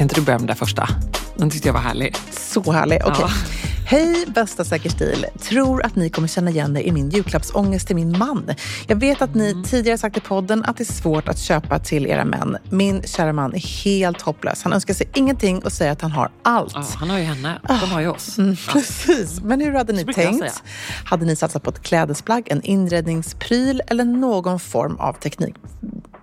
[0.00, 0.88] kan inte du börja med det första?
[1.36, 2.16] Den tyckte jag var härlig.
[2.30, 3.00] Så härlig.
[3.04, 3.16] Okej.
[3.20, 3.30] Ja.
[3.86, 5.26] Hej bästa Säker stil.
[5.38, 8.50] Tror att ni kommer känna igen er i min julklappsångest till min man.
[8.86, 12.06] Jag vet att ni tidigare sagt i podden att det är svårt att köpa till
[12.06, 12.56] era män.
[12.70, 14.62] Min kära man är helt hopplös.
[14.62, 16.72] Han önskar sig ingenting och säger att han har allt.
[16.74, 17.60] Ja, han har ju henne.
[17.68, 18.38] De har ju oss.
[18.38, 19.40] Mm, precis.
[19.40, 20.62] Men hur hade ni tänkt?
[21.04, 25.54] Hade ni satsat på ett klädesplagg, en inredningspryl eller någon form av teknik?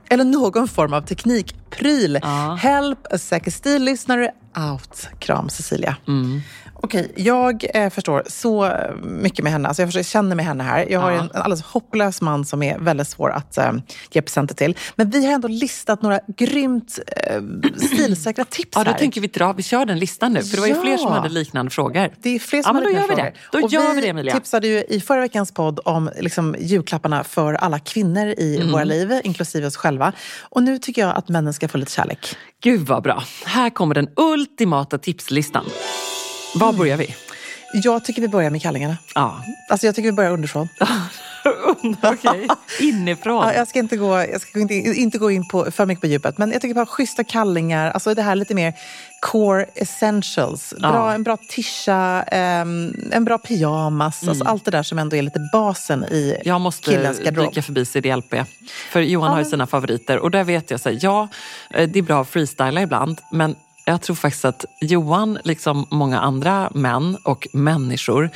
[0.09, 2.19] Eller någon form av teknikpryl.
[2.21, 2.57] Ja.
[2.61, 4.31] Help a Säker stil-lyssnare
[4.71, 5.07] out.
[5.19, 5.95] Kram Cecilia.
[6.07, 6.41] Mm.
[6.81, 8.71] Okej, jag eh, förstår så
[9.03, 9.67] mycket med henne.
[9.67, 10.85] Alltså jag förstår, känner med henne här.
[10.89, 11.17] Jag har Ja.
[11.19, 13.71] en, en alldeles hopplös man som är väldigt svår att eh,
[14.11, 14.77] ge presenter till.
[14.95, 17.41] Men vi har ändå listat några grymt eh,
[17.77, 18.97] stilsäkra tips Ja, då här.
[18.97, 19.53] tänker vi dra.
[19.53, 20.43] Vi kör den listan nu.
[20.43, 20.81] För det var ju Ja.
[20.81, 22.09] fler som hade liknande frågor.
[22.21, 23.37] Det är fler Ja, som men har då liknande gör vi det.
[23.51, 23.67] frågor.
[23.69, 24.33] Då gör vi vi det, Emilia.
[24.33, 28.71] tipsade ju i förra veckans podd om liksom, julklapparna för alla kvinnor i Mm.
[28.71, 30.13] våra liv, inklusive oss själva.
[30.41, 32.35] Och nu tycker jag att männen ska få lite kärlek.
[32.63, 33.23] Gud vad bra.
[33.45, 35.65] Här kommer den ultimata tipslistan.
[36.55, 36.77] Var Mm.
[36.79, 37.15] börjar vi?
[37.73, 38.97] Jag tycker vi börjar med kallingarna.
[39.15, 39.41] Ja.
[39.69, 40.69] Alltså jag tycker vi börjar underifrån.
[42.03, 42.47] Okej.
[42.79, 43.43] Inifrån.
[43.47, 46.07] Ja, jag ska, inte gå, jag ska inte, inte gå in på, för mycket på
[46.07, 48.73] djupet, men jag tycker bara schyssta kallingar, alltså det här lite mer
[49.21, 50.73] core essentials.
[50.79, 51.13] Bra, Ja.
[51.13, 55.39] En bra tisha, ehm, en bra pyjamas, alltså allt det där som ändå är lite
[55.53, 56.41] basen i Mm.
[56.45, 58.33] Jag måste dyka förbi CDLP.
[58.91, 60.19] För Johan har ju sina favoriter.
[60.19, 61.27] Och där vet jag, så här, ja,
[61.69, 63.21] eh, det är bra att freestyla ibland.
[63.31, 63.55] Men
[63.87, 68.29] jag tror faktiskt att Johan, liksom många andra män och människor,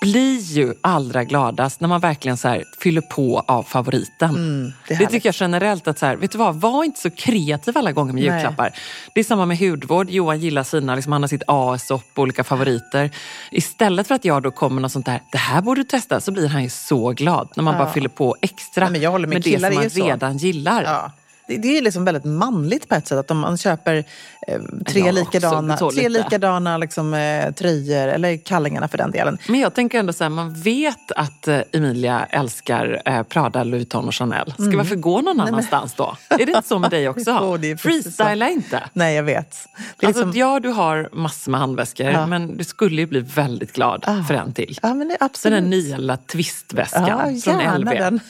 [0.00, 4.30] blir ju allra gladast när man verkligen så fyller på av favoriten.
[4.30, 7.10] Mm, det det, tycker jag generellt att, så här, vet du vad, var inte så
[7.10, 8.32] kreativ alla gånger med Nej.
[8.32, 8.72] julklappar.
[9.14, 10.10] Det är samma med hudvård.
[10.10, 13.10] Johan gillar sina, liksom, han har sitt AS-op och olika favoriter.
[13.50, 16.32] Istället för att jag då kommer något sånt där, det här borde du testa, så
[16.32, 19.28] blir han ju så glad när man bara fyller på extra Ja, men jag håller
[19.28, 19.34] med.
[19.34, 20.82] med det som man redan gillar.
[20.82, 21.12] Ja.
[21.48, 23.18] Det, det är liksom väldigt manligt på ett sätt.
[23.18, 24.04] Att om man köper
[24.48, 29.38] eh, tre Ja, likadana, tre likadana liksom, eh, tröjor, eller kallingarna för den delen.
[29.48, 33.72] Men jag tänker ändå så här, man vet att eh, Emilia älskar eh, Prada, Louis
[33.80, 34.52] Vuitton och Chanel.
[34.52, 36.16] Ska varför gå någon annanstans då?
[36.28, 37.24] Är det inte så med dig också?
[37.24, 37.58] Så.
[37.78, 38.82] Freestyla inte.
[38.92, 39.50] Nej, jag vet.
[39.98, 42.26] Det Alltså, liksom, ja, du har massor med handväskor, Ja.
[42.26, 44.78] men du skulle ju bli väldigt glad för en till.
[44.82, 45.62] ja, men det är Den absolut.
[45.62, 47.90] där nya lilla twistväskan ja, från LV.
[47.90, 48.20] Den.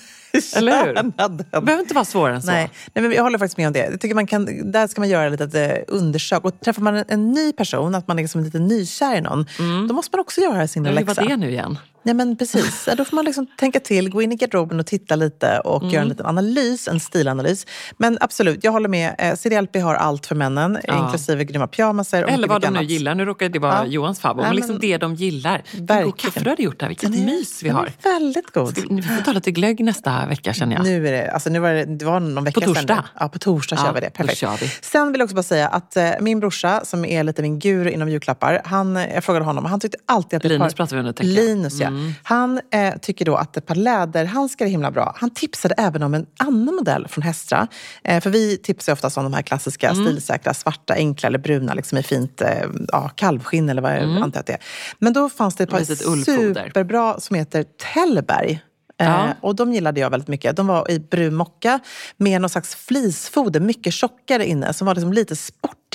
[0.56, 0.94] Eller hur?
[0.94, 2.50] Det behöver inte vara svårare än så.
[2.50, 3.78] Nej, nej, men jag håller faktiskt med om det.
[3.91, 6.44] Jag tycker man kan, där ska man göra lite ett undersök.
[6.44, 9.47] Och träffar man en, en ny person, att man är liksom lite nykär i någon,
[9.88, 10.94] då måste man också göra sin Mm.
[11.06, 11.22] Läxa.
[11.22, 11.78] var det nu igen?
[12.06, 12.84] Nej, men precis.
[12.86, 15.82] Ja, Då får man liksom tänka till, gå in i garderoben och titta lite och
[15.82, 15.94] Mm.
[15.94, 17.66] göra en liten analys, en stilanalys.
[17.96, 19.14] Men absolut, jag håller med.
[19.18, 21.04] Eh, CDLP har allt för männen, Ja.
[21.04, 22.90] inklusive grymma pyjamaser Eller vad de nu annat.
[22.90, 23.14] gillar.
[23.14, 23.86] Nu råkar det vara Ja.
[23.86, 24.46] Johans favorit.
[24.46, 25.62] Men liksom men- det de gillar.
[25.72, 26.02] Verkligen.
[26.04, 26.88] god kaffe du hade gjort där.
[26.88, 27.90] Vilket är- mys vi har.
[28.02, 28.78] väldigt god.
[28.90, 30.84] Vi får ta lite glögg nästa vecka känner jag.
[30.84, 32.82] Nu är det, alltså nu var det, det var någon vecka På torsdag?
[32.96, 33.02] sedan.
[33.20, 34.10] Ja, på torsdag Ja, kör vi det.
[34.10, 34.62] Perfekt.
[34.62, 34.68] vi.
[34.82, 37.90] Sen vill jag också bara säga att eh, min brorsa, som är lite min guru
[37.90, 41.00] inom julklappar, han, eh, jag frågade honom, han tyckte alltid att Linus par, pratar vi
[41.00, 41.88] om nu, tänker jag.
[41.88, 41.95] Mm.
[41.96, 42.12] Ja.
[42.22, 45.14] Han eh, tycker då att ett par läderhandskar är himla bra.
[45.16, 47.68] Han tipsade även om en annan modell från Hestra.
[48.04, 50.06] Eh, för vi tipsar oftast om de här klassiska Mm.
[50.06, 52.48] stilsäkra, svarta, enkla eller bruna liksom i fint eh,
[52.88, 54.60] ja, kalvskinn eller vad jag antar att det är.
[54.98, 56.24] Men då fanns det ett par Mm.
[56.24, 57.64] Superbra som heter
[57.94, 58.60] Tellberg.
[58.96, 59.04] Ja.
[59.24, 60.56] Eh, och de gillade jag väldigt mycket.
[60.56, 61.80] De var i brun mocka
[62.16, 65.36] med någon slags flisfoder, mycket tjockare inne, som var liksom lite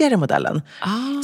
[0.02, 0.62] sportigare modellen.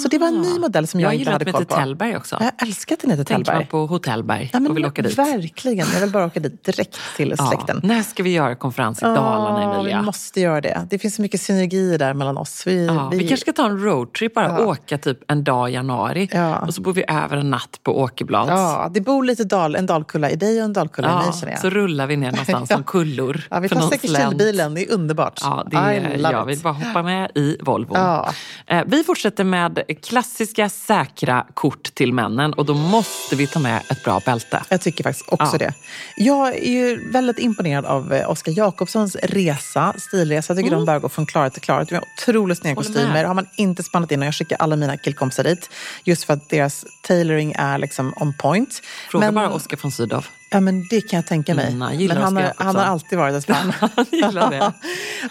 [0.01, 1.11] Så det var en ny modell som jag, Ah.
[1.11, 1.81] Jag inte gillar hade att den koll heter på.
[1.81, 2.37] Tellberg också.
[2.39, 3.67] Jag älskar att den heter Tänker man Tellberg.
[3.71, 5.17] på Hotellberg Ja, men och vill åka dit.
[5.17, 5.87] Verkligen.
[5.93, 7.47] Jag vill bara åka dit direkt till Ja.
[7.47, 7.79] släkten.
[7.83, 9.99] När ska vi göra konferens i Dalarna, Ja, Emilia?
[9.99, 10.87] vi måste göra det.
[10.89, 12.63] Det finns så mycket synergier där mellan oss.
[12.67, 13.17] Vi, Ja, vi...
[13.19, 14.65] kanske ska ta en roadtrip bara, Ja.
[14.65, 16.29] åka typ en dag i januari.
[16.31, 16.59] Ja.
[16.59, 18.49] Och så bor vi över en natt på Åkerblads.
[18.49, 21.53] Ja, det bor lite dal, en dalkulla i dig och en dalkulla i mig känner
[21.53, 21.61] jag.
[21.61, 23.41] så rullar vi ner någonstans som kullor.
[23.49, 24.37] Ja, vi tar säkert slänt.
[24.37, 25.39] bilen, det är underbart.
[25.43, 27.95] Ja, det är, jag vill bara hoppa med i Volvo.
[27.95, 28.29] Ja.
[28.69, 33.81] Eh, vi fortsätter med klassiska säkra kort till männen och då måste vi ta med
[33.89, 34.63] ett bra bälte.
[34.69, 35.57] Jag tycker faktiskt också Ja.
[35.57, 35.73] det.
[36.17, 40.53] Jag är ju väldigt imponerad av eh, Oskar Jakobssons resa, stilresa.
[40.53, 41.89] Jag tycker de bara går från klarhet till klarhet.
[41.89, 42.83] De har otroligt snygga Mm.
[42.83, 43.23] Kostymer.
[43.23, 45.69] Har man inte spannat in och jag skickar alla mina killkompisar dit.
[46.03, 48.81] Just för att deras tailoring är liksom on point.
[49.11, 50.25] Fråga Men- bara Oskar von Sydow.
[50.49, 51.71] Ja, men det kan jag tänka mig.
[51.73, 53.73] Mm, gillar men han har, han har alltid varit ett fan.
[53.95, 54.57] Han gillar det.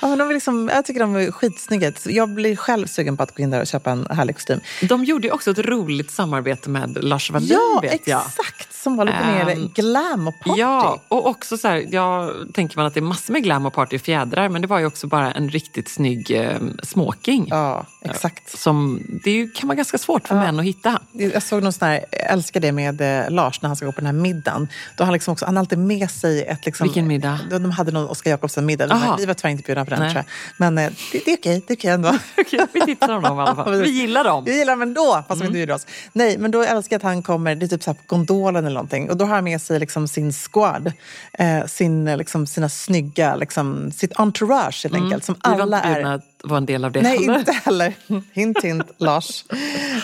[0.00, 1.92] ja, men de är liksom, jag tycker de är skitsnygga.
[2.04, 4.60] Jag blir själv sugen på att gå in där och köpa en härlig kostym.
[4.82, 8.20] De gjorde också ett roligt samarbete med Lars Wallin Ja, vet jag.
[8.26, 8.72] exakt!
[8.72, 10.60] Som var lite mer Ehm, glam och party.
[10.60, 13.72] Ja, och också så här, jag tänker man att det är massor med glam och
[13.72, 17.46] party och fjädrar men det var ju också bara en riktigt snygg eh, smoking.
[17.50, 18.58] ja exakt.
[18.58, 21.00] Som, det är ju, kan vara ganska svårt för män att hitta.
[21.12, 23.92] Jag såg någon sån här, jag älskar det med eh, Lars när han ska gå
[23.92, 24.68] på den här middagen.
[24.96, 26.66] Då han, liksom också, han har alltid med sig ett...
[26.66, 27.40] Liksom, Vilken middag?
[27.50, 28.08] De, de hade någon
[28.94, 29.10] Aha.
[29.10, 30.10] här- Vi var tyvärr inte bjudna på den Nej.
[30.12, 30.32] tror jag.
[30.56, 32.08] Men eh, det, det är okej, det är okej ändå.
[32.38, 33.74] Okej, vi tipsar om dem i alla fall.
[33.82, 34.44] Vi gillar dem.
[34.44, 35.38] Vi gillar dem ändå, fast Mm.
[35.38, 35.86] de inte bjuder oss.
[36.12, 38.74] Nej, men då älskar jag att han kommer, det är typ så på gondolen eller
[38.74, 39.10] någonting.
[39.10, 40.92] Och då har han med sig liksom sin squad.
[41.32, 45.24] Eh, sin, eh, liksom, sina snygga, liksom, sitt entourage helt enkelt.
[45.24, 45.56] Som Mm.
[45.58, 46.20] Vi var alla är...
[46.44, 47.38] vara en del av det Nej, heller.
[47.38, 47.94] inte heller.
[48.32, 49.44] Hint, hint, Lars.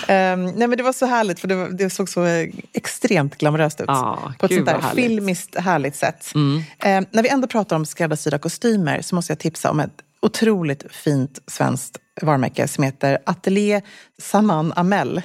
[0.09, 2.27] Ehm, nej, men det var så härligt, för det, var, det såg så
[2.73, 3.87] extremt glamoröst ut.
[3.89, 4.99] Ja, på ett sånt där härligt.
[4.99, 5.09] Mm.
[5.09, 6.33] filmiskt härligt sätt.
[6.79, 10.85] Ehm, när vi ändå pratar om skräddarsydda kostymer så måste jag tipsa om ett otroligt
[10.91, 13.83] fint svenskt varumärke som heter Atelier
[14.19, 15.23] Saman Amel.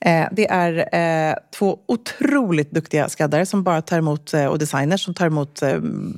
[0.00, 0.94] Eh, det är
[1.30, 5.58] eh, två otroligt duktiga skräddare som bara tar emot, eh, och designers som tar emot,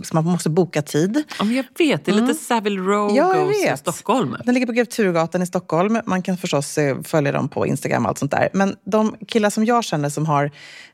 [0.03, 1.23] så man måste boka tid.
[1.39, 3.17] Ja, men jag vet, det är lite Savile Row Mm.
[3.17, 3.79] Ja, goes vet.
[3.79, 4.37] Stockholm.
[4.45, 6.01] Den ligger på Grev Turegatan i Stockholm.
[6.07, 8.49] Man kan förstås följa dem på Instagram och allt sånt där.
[8.53, 10.51] Men de killar som jag känner som har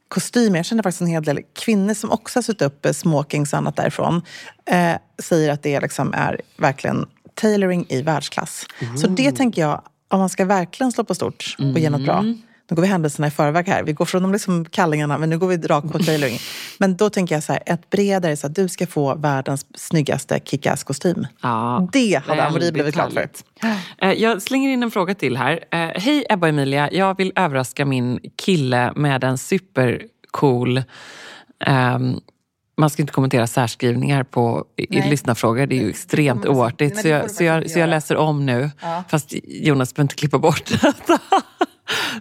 [0.09, 3.59] kostymer, jag känner faktiskt en hel del kvinnor som också har suttit upp smokings och
[3.59, 4.23] annat därifrån,
[4.71, 8.67] eh, säger att det liksom är verkligen tailoring i världsklass.
[8.97, 12.25] Så det tänker jag, om man ska verkligen slå på stort och ge något bra,
[12.71, 13.83] nu går vi händelserna i förväg här.
[13.83, 16.39] Vi går från de liksom kallingarna, men nu går vi rakt på tailoring.
[16.79, 20.41] Men då tänker jag så här, ett bredare så att du ska få världens snyggaste
[20.45, 21.27] kick-ass-kostym.
[21.43, 23.29] Ja, Det hade Amori blivit glad för.
[23.99, 25.65] Eh, Jag slänger in en fråga till här.
[25.71, 30.83] Eh, Hej Ebba och Emilia, jag vill överraska min kille med en supercool...
[31.65, 32.21] ehm,
[32.79, 36.97] man ska inte kommentera särskrivningar på i, i lyssnarfrågor, det är ju extremt kommer- oartigt.
[36.97, 39.05] Så får jag, så, jag, så jag läser om nu, Ja.
[39.09, 41.19] fast Jonas behöver inte klippa bort detta.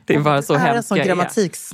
[0.06, 1.16] Det är bara så är hemskt jag är.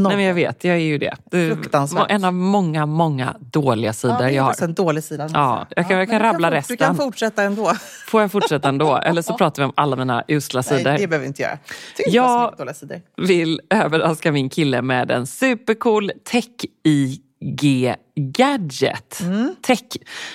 [0.09, 1.15] Nej, men jag vet, jag är ju det.
[1.31, 2.05] det är Fruktansvärt.
[2.11, 4.63] En av många, många dåliga sidor Ja, det är jag har.
[4.63, 5.29] en dålig sida.
[5.33, 7.05] Ja, jag kan- jag kan rabbla fort- Du kan resten.
[7.05, 7.73] fortsätta ändå.
[8.07, 8.97] Får jag fortsätta ändå?
[9.05, 10.83] Eller så pratar vi om alla mina usla sidor.
[10.83, 11.57] Nej, det behöver vi inte göra.
[11.97, 12.53] Tycker Ja.
[12.57, 13.01] så sidor.
[13.17, 16.11] vill överraska min kille med en supercool
[17.43, 19.19] tech-IG-gadget.
[19.61, 19.79] Tech,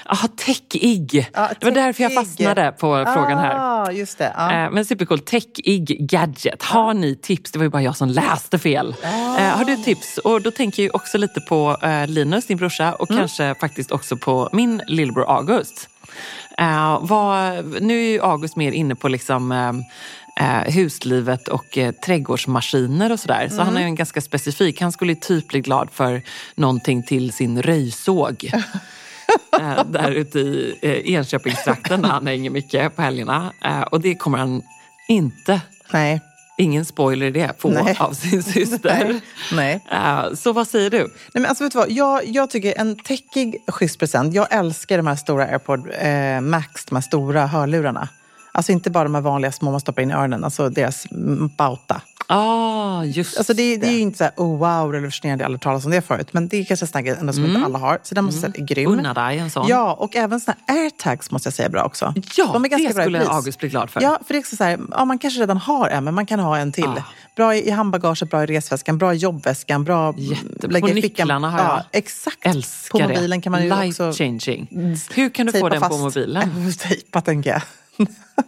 [0.06, 1.14] aha, tech-IG.
[1.14, 1.24] Mm.
[1.34, 2.24] Ja, det var därför jag tech-IG.
[2.24, 3.54] fastnade på frågan här.
[3.58, 4.32] Ah, just det.
[4.36, 4.52] Ja.
[4.64, 6.62] Eh, Men supercool tech-IG-gadget.
[6.62, 7.52] Har ni tips?
[7.52, 8.94] Det var ju bara jag som läste fel.
[9.04, 9.38] Ah.
[9.38, 10.18] Eh, har du tips?
[10.18, 13.18] Och då tänker jag också lite på eh, Linus, din brorsa, och Mm.
[13.20, 15.88] kanske faktiskt också på min lillebror August.
[16.58, 19.72] Eh, vad, nu är ju August mer inne på liksom, eh,
[20.40, 23.48] eh, huslivet och eh, trädgårdsmaskiner och sådär.
[23.48, 23.66] Så Mm.
[23.66, 24.80] han är ju en ganska specifik.
[24.80, 26.22] Han skulle typ bli glad för
[26.54, 28.50] någonting till sin röjsåg.
[29.60, 33.52] eh, där ute i eh, Enköpingstrakten där han hänger mycket på helgerna.
[33.64, 34.62] Eh, och det kommer han
[35.08, 35.60] inte,
[35.92, 36.20] Nej.
[36.58, 37.96] ingen spoiler i det, få Nej.
[37.98, 39.04] av sin syster.
[39.04, 39.20] Nej.
[39.52, 39.80] Nej.
[39.92, 40.98] Eh, så vad säger du?
[40.98, 41.90] Nej, men alltså, vet du vad?
[41.90, 44.34] Jag, jag tycker en techig schysst present.
[44.34, 48.08] Jag älskar de här stora AirPod eh, Max, de här stora hörlurarna.
[48.58, 51.50] Alltså inte bara de här vanliga små man stoppar in i öronen, alltså deras mm,
[51.56, 52.00] bauta.
[52.26, 55.48] Ah, just Alltså det, det är ju inte så här, oh wow, revolutionerande, jag har
[55.48, 56.28] aldrig talat om det förut.
[56.32, 57.98] Men det är kanske en sån ändå som inte alla har.
[58.02, 58.90] Så den måste jag säga är grym.
[58.90, 59.66] Unna dig en sån.
[59.68, 62.14] Ja, och även såna här airtags måste jag säga är bra också.
[62.36, 63.26] Ja, De är ganska det bra skulle.
[63.28, 64.00] August bli glad för.
[64.02, 66.26] Ja, för det är också så här, ja, man kanske redan har en, men man
[66.26, 66.84] kan ha en till.
[66.84, 67.04] Ah.
[67.36, 71.02] Bra i i handbagaget, bra i resväskan, bra i jobbväskan, bra Jätte- lägga på i
[71.02, 71.24] fickan.
[71.24, 71.68] nycklarna har jag.
[71.68, 72.46] Ja, exakt.
[72.46, 74.68] Älskar på mobilen kan man ju Life också changing.
[75.14, 76.72] Hur kan du få den på mobilen?
[76.78, 77.62] Tejpa, tänker jag.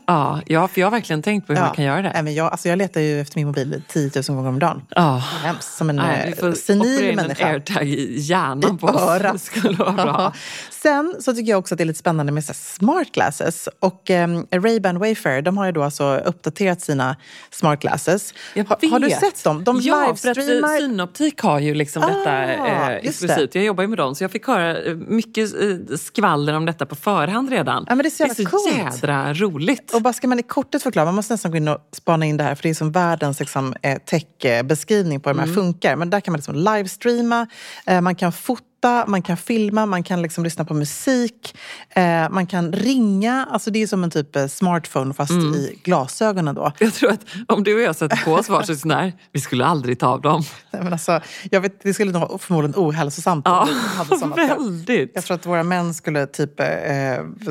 [0.06, 2.10] Ja, ja, för jag har verkligen tänkt på hur man kan göra det.
[2.14, 4.82] Nej, men jag, alltså jag letar ju efter min mobil 10 000 gånger om dagen.
[4.88, 5.16] Ja.
[5.42, 7.46] Hemskt, som en Nej, eh, senil in en människa.
[7.46, 9.00] airtag i hjärnan på I oss.
[9.08, 9.32] örat.
[9.32, 10.04] Det skulle vara bra.
[10.06, 10.32] Ja.
[10.70, 13.68] Sen så tycker jag också att det är lite spännande med så smart glasses.
[13.80, 17.16] Och um, Ray-Ban Wayfair, de har ju då alltså uppdaterat sina
[17.50, 18.34] smart glasses.
[18.54, 19.64] Har, har du sett dem?
[19.64, 20.78] De ja, för att eh, livestreamar...
[20.78, 23.54] Synoptik har ju liksom detta Ah, eh, just exklusivt.
[23.54, 26.86] Jag jobbar ju med dem så jag fick höra eh, mycket eh, skvaller om detta
[26.86, 27.84] på förhand redan.
[27.88, 28.76] Ja, men det är så det är så coolt.
[28.76, 29.79] jädra roligt.
[29.92, 32.36] Och bara ska man i kortet förklara, man måste nästan gå in och spana in
[32.36, 35.48] det här för det är som världens liksom, eh, tech-beskrivning på hur de Mm.
[35.48, 35.96] här funkar.
[35.96, 37.46] Men där kan man liksom livestreama,
[37.86, 41.56] eh, man kan fota fota, man kan filma, man kan liksom lyssna på musik,
[41.90, 43.48] eh, man kan ringa.
[43.50, 45.54] Alltså det är som en typ eh, smartphone fast mm.
[45.54, 46.72] i glasögonen då.
[46.78, 49.64] Jag tror att om du och jag sätter på oss varsin sån här, vi skulle
[49.64, 50.42] aldrig ta av dem.
[50.70, 51.20] Nej, men alltså,
[51.50, 54.36] jag vet, det skulle nog vara förmodligen ohälsosamt ja, hade såna.
[54.56, 55.12] väldigt.
[55.14, 56.66] Jag tror att våra män skulle typ eh,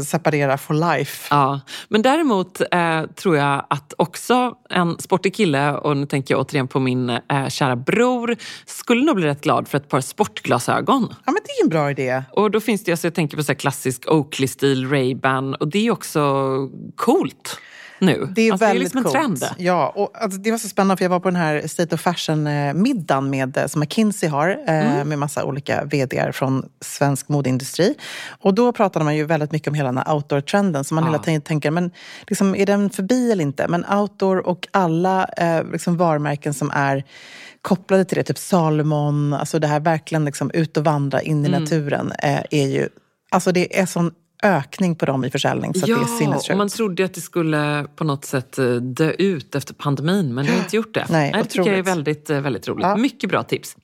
[0.06, 1.28] separera for life.
[1.30, 6.42] Ja, men däremot eh, tror jag att också en sportig kille, och nu tänker jag
[6.42, 11.14] återigen på min eh, kära bror, skulle nog bli rätt glad för ett par sportglasögon.
[11.26, 12.24] Ja, men det är en bra idé.
[12.32, 15.92] Och då finns det, alltså, jag tänker på så klassisk Oakley-stil, Ray-Ban och det är
[15.92, 16.22] också
[16.96, 17.60] coolt
[18.00, 18.28] nu.
[18.36, 19.56] Det är alltså, väldigt det är liksom en trend.
[19.58, 22.02] Ja, och alltså, det var så spännande för jag var på den här State of
[22.02, 25.10] Fashion-middagen med, eh, som McKinsey har eh, mm.
[25.10, 27.96] med massa olika vd från svensk modeindustri.
[28.42, 31.10] Och då pratade man ju väldigt mycket om hela den här outdoor-trenden så man ja.
[31.10, 31.92] hela tiden tänker, men
[32.28, 33.68] liksom, är den förbi eller inte?
[33.68, 37.04] Men outdoor och alla eh, liksom varumärken som är
[37.62, 41.48] kopplade till det, typ Salomon, alltså det här verkligen liksom ut och vandra in i
[41.48, 41.64] mm.
[41.64, 42.90] naturen eh, är ju
[43.32, 44.12] Alltså det är sån
[44.44, 45.74] ökning på dem i försäljning.
[45.74, 46.58] Så ja, det är sinnessjukt.
[46.58, 50.52] man trodde att det skulle på något sätt eh, dö ut efter pandemin, men det
[50.52, 51.06] har inte gjort det.
[51.10, 52.84] Nej, det tycker jag är väldigt, eh, väldigt roligt.
[52.84, 52.96] Ja.
[52.96, 53.76] Mycket bra tips.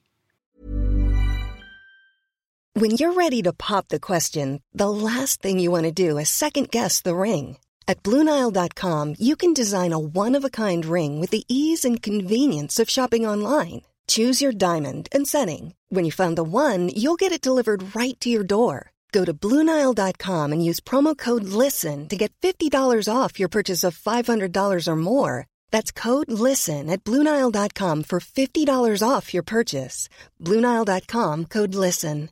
[2.80, 6.28] When you're ready to pop the question, the last thing you want to do is
[6.28, 7.56] second guess the ring.
[7.86, 13.26] At BlueNile.com you can design a one-of-a-kind ring with the ease and convenience of shopping
[13.26, 13.80] online.
[14.08, 15.74] Choose your diamond and setting.
[15.88, 18.92] When you find the one, you'll get it delivered right to your door.
[19.16, 23.96] Go to Bluenile.com and use promo code LISTEN to get $50 off your purchase of
[23.96, 25.46] $500 or more.
[25.72, 30.10] That's code LISTEN at Bluenile.com for $50 off your purchase.
[30.44, 32.28] Bluenile.com code LISTEN.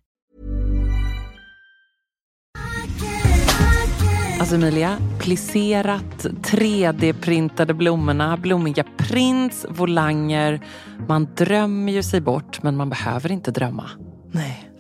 [4.41, 10.61] Alltså Emilia, plisserat, 3D-printade blommorna, blommiga prints, volanger.
[11.09, 13.91] Man drömmer ju sig bort, men man behöver inte drömma.
[14.31, 14.74] Nej.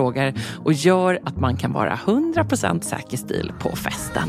[0.00, 4.28] frågor och gör att man kan vara 100% säker stil på festen.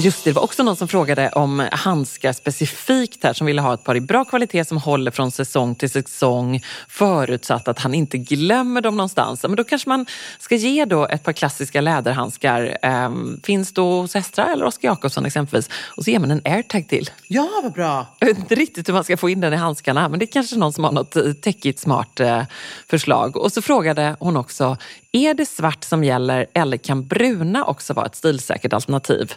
[0.00, 3.74] Just det, det var också någon som frågade om handskar specifikt här som ville ha
[3.74, 8.18] ett par i bra kvalitet som håller från säsong till säsong förutsatt att han inte
[8.18, 9.42] glömmer dem någonstans.
[9.42, 10.06] Men då kanske man
[10.38, 12.78] ska ge då ett par klassiska läderhandskar.
[12.82, 13.10] Eh,
[13.42, 15.70] finns då hos Estra eller Oskar Jakobsson exempelvis.
[15.72, 17.10] Och så ger man en airtag till.
[17.26, 18.06] Ja, vad bra!
[18.18, 20.32] Jag vet inte riktigt hur man ska få in den i handskarna men det är
[20.32, 22.42] kanske någon som har något eh, techigt smart eh,
[22.86, 23.36] förslag.
[23.36, 24.76] Och så frågade hon också,
[25.12, 29.34] är det svart som gäller eller kan bruna också vara ett stilsäkert alternativ?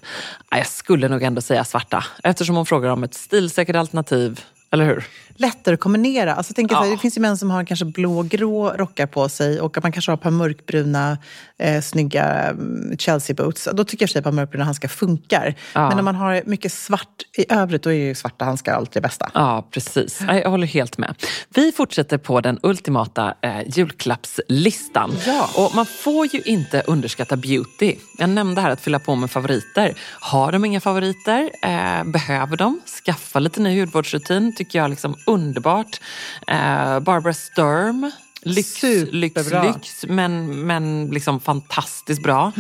[0.49, 5.07] Jag skulle nog ändå säga svarta eftersom hon frågar om ett stilsäkert alternativ, eller hur?
[5.41, 6.35] lättare att kombinera.
[6.35, 6.85] Alltså, tänk ja.
[6.85, 10.11] Det finns ju män som har kanske blågrå rockar på sig och att man kanske
[10.11, 11.17] har ett par mörkbruna
[11.59, 13.67] eh, snygga mm, Chelsea boots.
[13.73, 15.55] Då tycker jag att par mörkbruna handskar funkar.
[15.73, 15.87] Ja.
[15.87, 19.07] Men när man har mycket svart i övrigt, då är ju svarta handskar alltid det
[19.07, 19.31] bästa.
[19.33, 20.21] Ja, precis.
[20.27, 21.15] Jag håller helt med.
[21.49, 25.11] Vi fortsätter på den ultimata eh, julklappslistan.
[25.25, 25.49] Ja.
[25.55, 27.95] Och man får ju inte underskatta beauty.
[28.17, 29.93] Jag nämnde här att fylla på med favoriter.
[30.19, 31.49] Har de inga favoriter?
[31.63, 32.79] Eh, behöver de?
[33.05, 35.99] Skaffa lite ny hudvårdsrutin tycker jag liksom underbart.
[36.47, 38.11] Eh, Barbara Sturm.
[38.43, 39.63] Lyx, lyx, Superbra.
[39.73, 42.51] lyx, men, men liksom fantastiskt bra.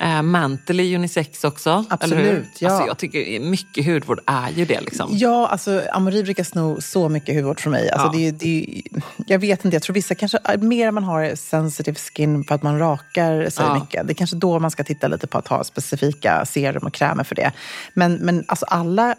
[0.00, 1.84] Eh, Mantle är unisex också.
[1.90, 2.70] Absolut, ja.
[2.70, 4.80] Alltså jag tycker mycket hudvård är ju det.
[4.80, 5.08] Liksom.
[5.12, 7.90] Ja, alltså Amori brukar sno så mycket hudvård från mig.
[7.90, 8.30] Alltså, Ja.
[8.30, 8.82] det, det,
[9.26, 12.78] jag vet inte, jag tror vissa kanske, mer man har sensitive skin för att man
[12.78, 13.74] rakar sig Ja.
[13.74, 14.06] mycket.
[14.06, 17.24] Det är kanske då man ska titta lite på att ha specifika serum och krämer
[17.24, 17.52] för det.
[17.94, 19.14] Men, men alltså alla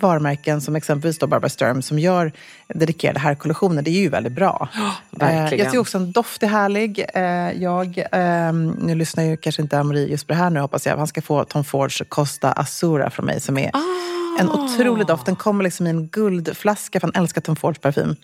[0.00, 2.32] varumärken som exempelvis då Barbara Sturm som gör
[2.68, 4.68] dedikerade herrkollektioner, det är ju väldigt bra.
[5.10, 5.36] verkligen.
[5.52, 7.04] Eh, Jag tycker också en doft är härlig.
[7.14, 10.86] Eh, Jag, ehm, nu lyssnar ju kanske inte Amori just på det här nu hoppas
[10.86, 10.96] jag.
[10.96, 13.70] Han ska få Tom Fords Costa Azura från mig som är
[14.38, 15.26] en otrolig doft.
[15.26, 18.16] Den kommer liksom i en guldflaska, för han älskar Tom Fords parfym.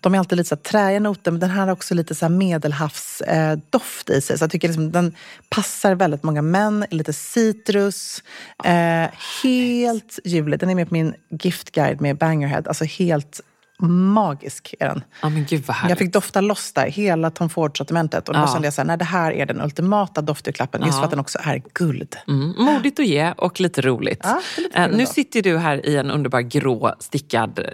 [0.00, 2.28] De är alltid lite så här träiga noter, men den här har också lite så
[2.28, 4.38] medelhavsdoft eh, i sig.
[4.38, 5.14] Så jag tycker liksom den
[5.48, 6.84] passar väldigt många män.
[6.90, 8.22] Lite citrus.
[8.64, 9.06] Eh,
[9.42, 10.60] helt ljuvlig.
[10.60, 12.62] Den är med på min giftguide med Bangerhead.
[12.66, 13.40] Alltså helt
[13.86, 15.02] magisk är den.
[15.22, 15.90] Ja, men gud vad härligt.
[15.90, 18.28] Jag fick dofta loss där, hela Tom Ford-sortimentet.
[18.28, 18.46] Och då Ja.
[18.52, 20.80] kände jag så här, nej, det här är den ultimata doftjulklappen.
[20.82, 20.98] Just Ja.
[20.98, 22.16] för att den också är guld.
[22.28, 24.20] Mm, modigt att ge och lite roligt.
[24.22, 27.64] Ja, lite kul nu sitter du här i en underbar grå stickad eh,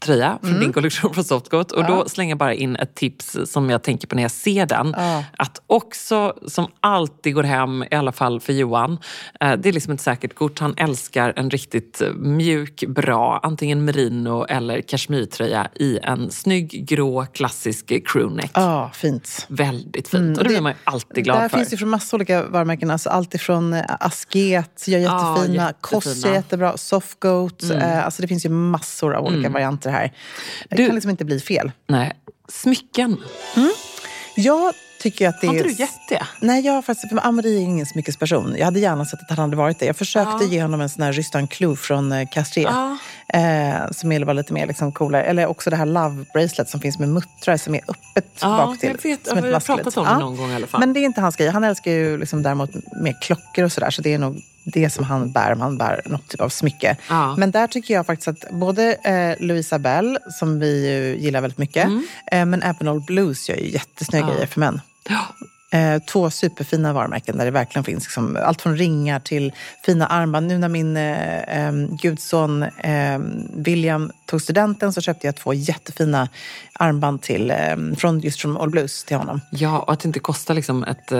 [0.00, 0.60] tröja från Mm.
[0.62, 1.72] din kollektion från Softgoat.
[1.72, 4.66] Och då slänger jag bara in ett tips som jag tänker på när jag ser
[4.66, 4.94] den.
[4.96, 5.24] Ja.
[5.38, 8.98] Att också, som alltid går hem, i alla fall för Johan,
[9.40, 10.58] eh, det är liksom ett säkert kort.
[10.58, 17.92] Han älskar en riktigt mjuk, bra, antingen merino eller kashmirtröja i en snygg, grå, klassisk
[18.12, 18.50] crewneck.
[18.54, 19.46] Ja, fint.
[19.48, 20.20] Väldigt fint.
[20.20, 21.56] Mm, och det det- blir man ju alltid glad Där för.
[21.56, 22.90] finns det från massa olika varumärken.
[22.90, 25.34] Alltså allt ifrån eh, Asket, gör jättefina.
[25.38, 25.72] jättefina.
[25.80, 26.76] Koss gör jättebra.
[26.76, 27.62] Softgoat.
[27.70, 30.12] Eh, alltså det finns ju massor av olika varianter här.
[30.70, 31.72] Det Du- kan liksom inte bli fel.
[31.88, 32.12] Nej.
[32.48, 33.16] Smycken.
[34.36, 35.58] Jag tycker att det Har är...
[35.58, 36.22] inte du gett det?
[36.40, 38.54] Nej, jag faktiskt, för Amri är ingen smyckesperson.
[38.58, 39.86] Jag hade gärna sett att han hade varit det.
[39.86, 40.50] Jag försökte Ja.
[40.50, 42.68] ge honom en sån här Rystan Clou från eh, Castrier.
[42.70, 42.98] Ja.
[43.34, 45.22] Eh, som var lite mer liksom coolare.
[45.22, 48.78] Eller också det här Love Bracelet som finns med muttrar som är öppet Ja, bak
[48.80, 48.88] till.
[49.02, 49.26] jag vet.
[49.26, 50.80] som Ja, vi har pratat om det någon gång i alla fall.
[50.80, 51.48] Men det är inte hans grej.
[51.48, 52.70] Han älskar ju liksom däremot
[53.02, 53.90] mer klockor och sådär.
[53.90, 56.96] Så det är nog det som han bär om han bär något typ av smycke.
[57.08, 57.36] Ja.
[57.36, 60.88] Men där tycker jag faktiskt att både eh, Louisa Bell, som vi
[61.20, 61.88] gillar väldigt mycket,
[62.32, 64.28] eh, men även Old Blues gör ju jättesnygga Mm.
[64.30, 64.34] Ja.
[64.34, 64.80] grejer för män.
[65.70, 69.52] Eh, två superfina varumärken där det verkligen finns liksom, allt från ringar till
[69.84, 70.46] fina armband.
[70.46, 73.18] Nu när min eh, eh, gudson eh,
[73.54, 76.28] William tog studenten så köpte jag två jättefina
[76.72, 77.56] armband till, eh,
[77.96, 79.40] från, just från All Blues till honom.
[79.50, 81.12] Ja, och att det inte kostar liksom ett,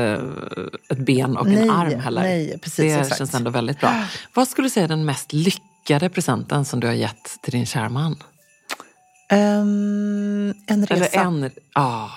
[0.88, 2.22] ett ben och en Nej, arm heller.
[2.22, 3.18] nej, precis, det exakt.
[3.18, 4.04] känns ändå väldigt bra.
[4.34, 7.66] Vad skulle du säga är den mest lyckade presenten som du har gett till din
[7.66, 8.16] kära man?
[9.30, 11.04] Ehm, en resa.
[11.04, 11.50] Eller en...
[11.74, 12.10] Ja.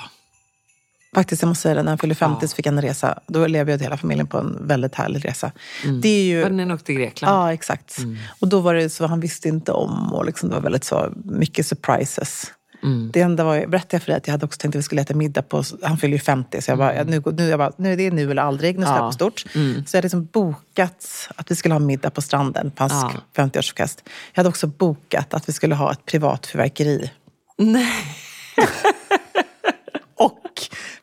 [1.16, 1.84] Faktiskt, jag måste säga det.
[1.84, 2.48] När han fyllde 50 Ja.
[2.48, 3.20] så fick jag en resa.
[3.28, 5.52] Då jag hela familjen på en väldigt härlig resa.
[5.84, 6.02] Mm.
[6.02, 6.44] Det är ju...
[6.44, 7.36] Men den åkte till Grekland.
[7.36, 7.98] Ja, exakt.
[8.40, 11.14] Och då var det så, han visste inte om och liksom, det var väldigt så
[11.26, 12.52] mycket surprises.
[13.14, 15.02] Det enda var, berättade jag för dig att jag hade också tänkt att vi skulle
[15.02, 17.94] äta middag på, han fyller ju 50, så jag bara, nu, nu, jag bara, nu
[17.94, 19.08] är det nu eller aldrig, nu ska jag Ja.
[19.08, 19.40] på stort.
[19.40, 23.44] Så jag hade liksom bokat att vi skulle ha middag på stranden på hans Ja.
[23.44, 23.98] 50-årsfest.
[24.34, 27.12] Jag hade också bokat att vi skulle ha ett privat fyrverkeri.
[27.58, 27.94] Nej.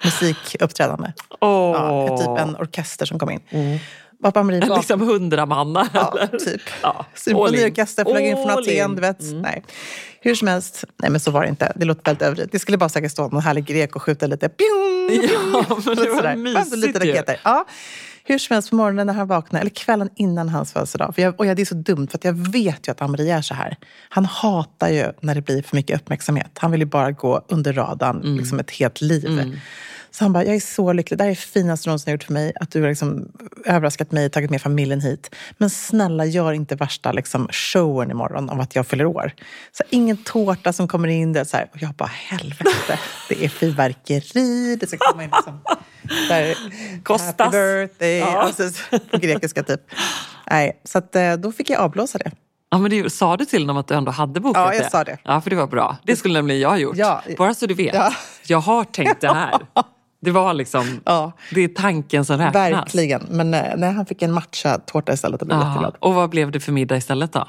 [0.04, 1.12] Musikuppträdande.
[1.40, 1.72] Åh.
[1.72, 3.40] Ja, typ en orkester som kom in.
[4.22, 5.88] Pappa Marie En var liksom hundramanna.
[5.94, 6.38] Ja, eller?
[6.38, 6.60] typ.
[6.82, 7.06] Ja.
[7.14, 8.74] Symfoniorkester flög in från Aten.
[8.76, 8.94] Mm.
[8.94, 9.18] du vet.
[9.20, 9.62] Nej.
[10.20, 11.72] Hur som helst, nej men så var det inte.
[11.76, 12.52] Det låter väldigt överdrivet.
[12.52, 16.10] Det skulle bara säkert stå någon härlig grek och skjuta lite pjong, Ja, men det
[16.10, 17.12] var mysigt lite ju.
[17.12, 17.40] raketer.
[17.44, 17.64] Ja.
[18.28, 21.14] Hur som helst, på morgonen när han vaknade, eller kvällen innan hans födelsedag.
[21.14, 23.36] För jag, och jag, det är så dumt, för att jag vet ju att Ann-Marie
[23.36, 23.76] är så här.
[24.08, 26.50] Han hatar ju när det blir för mycket uppmärksamhet.
[26.58, 28.36] Han vill ju bara gå under radarn Mm.
[28.36, 29.58] liksom ett helt liv.
[30.18, 31.18] Så han bara, jag är så lycklig.
[31.18, 32.52] Det här är det finaste du någonsin gjort för mig.
[32.60, 33.28] Att du har liksom
[33.64, 35.34] överraskat mig, tagit med familjen hit.
[35.58, 39.32] Men snälla, gör inte värsta liksom, showen imorgon om att jag fyller år.
[39.72, 41.32] Så ingen tårta som kommer in.
[41.32, 41.70] Det, så här.
[41.72, 42.98] Och jag bara, helvete.
[43.28, 44.76] Det är fyrverkeri.
[44.76, 45.60] Det ska komma in liksom,
[46.28, 46.54] där,
[47.02, 47.36] Kostas.
[47.38, 48.18] Happy birthday.
[48.18, 48.26] Ja.
[48.26, 48.62] Alltså,
[49.10, 49.80] på grekiska typ.
[50.50, 52.30] Nej, så att, eh, då fick jag avblåsa det.
[52.70, 54.90] Ja, men det, sa du till honom att du ändå hade bokat Ja, jag det?
[54.90, 55.18] sa det.
[55.24, 55.96] Ja, för det var bra.
[56.04, 56.96] Det skulle nämligen jag ha gjort.
[56.96, 57.22] Ja.
[57.38, 57.94] Bara så du vet.
[57.94, 58.12] Ja.
[58.46, 59.58] Jag har tänkt det här.
[60.20, 61.32] Det var liksom, Ja.
[61.54, 62.54] det är tanken som räknas.
[62.54, 63.26] Verkligen.
[63.30, 65.68] Men eh, nej, han fick en matcha-tårta istället och blev Ja.
[65.68, 65.96] jätteglad.
[66.00, 67.46] Och vad blev det för middag istället då?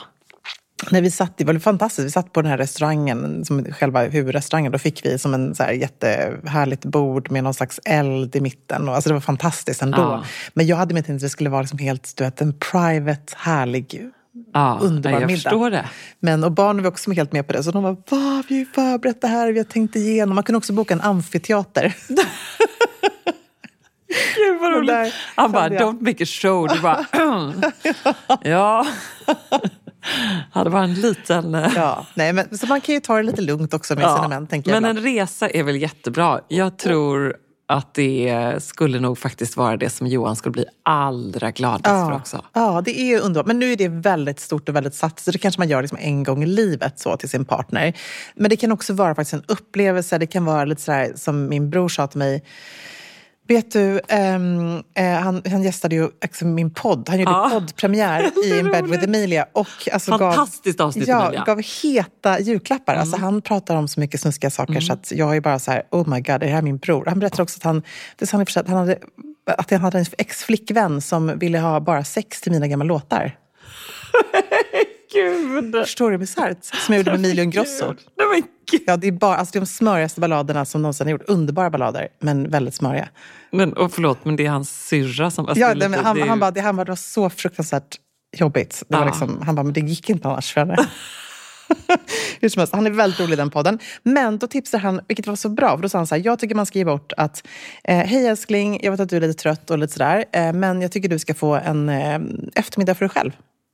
[0.92, 2.06] När vi satt, det var fantastiskt.
[2.06, 4.72] Vi satt på den här restaurangen, som själva huvudrestaurangen.
[4.72, 8.90] Då fick vi som en så här jättehärligt bord med någon slags eld i mitten.
[8.90, 9.98] Och, alltså det var fantastiskt ändå.
[10.02, 10.24] Ja.
[10.54, 13.34] Men jag hade med tänkt att det skulle vara liksom helt, du vet, en private,
[13.38, 14.10] härlig
[14.54, 15.70] Ja, Underbar jag middag.
[15.70, 15.90] det.
[16.20, 17.64] Men, och barnen var också helt med på det.
[17.64, 20.36] Så de var, Va, vi har ju förberett det här, vi har tänkt igenom.
[20.36, 21.96] Man kunde också boka en amfiteater.
[24.36, 24.88] Gud vad roligt.
[24.88, 26.68] där Han bara, jag- don't make a show.
[26.68, 27.06] Du bara,
[28.44, 28.86] ja.
[30.54, 31.56] Ja, det var en liten...
[31.56, 34.28] eh, Ja, nej, men, så man kan ju ta det lite lugnt också med sina
[34.28, 35.08] män, tänker jag men ibland.
[35.08, 36.40] en resa är väl jättebra.
[36.48, 37.36] Jag tror
[37.70, 42.46] att det skulle nog faktiskt vara det som Johan skulle bli allra gladast för också.
[42.54, 43.48] Ja, det är underbart.
[43.48, 45.98] Men nu är det väldigt stort och väldigt satt, så det kanske man gör liksom
[46.02, 47.94] en gång i livet så till sin partner.
[48.36, 50.18] Men det kan också vara faktiskt en upplevelse.
[50.18, 52.44] Det kan vara lite sådär som min bror sa till mig.
[53.50, 57.10] Vet du, ehm, eh, han, han gästade ju också min podd.
[57.10, 57.50] Han gjorde Ja.
[57.54, 59.46] poddpremiär i In bed with Emilia.
[59.54, 61.44] Och alltså Fantastiskt avsnitt, ja, Emilia.
[61.46, 62.96] gav heta julklappar.
[62.96, 63.24] Alltså Mm.
[63.24, 66.10] han pratar om så mycket snuskiga saker så att jag är bara så här, oh
[66.10, 67.06] my god, är det här min bror?
[67.06, 67.84] Han berättade också att han,
[68.16, 68.98] det sig, att han hade,
[69.58, 73.36] att han hade en ex-flickvän som ville ha bara sex till mina gamla låtar.
[75.14, 75.76] Gud!
[75.76, 76.64] Förstår du hur bisarrt?
[76.66, 77.86] Som jag gjorde med Emilio Ingrosso.
[77.86, 78.82] Nej, men gud.
[78.88, 81.24] Ja, det är bara, alltså, de smörigaste balladerna som någonsin har gjort.
[81.30, 83.10] Underbara ballader, men väldigt smöriga.
[83.52, 85.46] Men, och förlåt, men det är hans syrra som...
[85.46, 87.96] alltså, Ja, lite- han, det är- han, bara, det, han bara, det var så fruktansvärt
[88.38, 88.84] jobbigt.
[88.88, 89.08] Det var Ja.
[89.10, 90.78] liksom, han bara, men det gick inte annars för henne.
[92.42, 93.80] Hur som helst, han är väldigt rolig i den podden.
[94.04, 96.40] Men då tipsade han, vilket var så bra, för då sa han så här, jag
[96.40, 97.48] tycker man ska ge bort att,
[97.84, 100.82] eh, hej älskling, jag vet att du är lite trött och lite sådär, eh, men
[100.82, 102.20] jag tycker du ska få en eh,
[102.56, 103.32] eftermiddag för dig själv.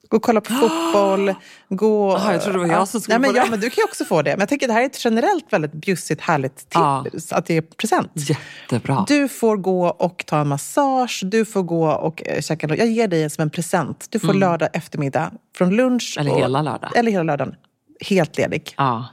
[0.10, 1.34] Gå och kolla på fotboll,
[1.70, 2.12] gå...
[2.12, 3.86] Jaha, jag trodde det var jag som skulle Nej, men, ja, men du kan ju
[3.86, 4.32] också få det.
[4.32, 7.62] Men jag tänker det här är ett generellt väldigt bjussigt, härligt tips, att det är
[7.62, 8.12] present.
[8.16, 9.06] Jättebra.
[9.08, 12.76] Du får gå och ta en massage, du får gå och eh, käka.
[12.76, 14.08] Jag ger dig som en present.
[14.10, 16.16] Du får lördag eftermiddag från lunch.
[16.20, 16.28] Mm.
[16.28, 16.98] Eller hela lördag.
[16.98, 17.56] Eller hela lördagen.
[18.00, 18.74] Helt ledig.
[18.78, 19.06] Ja.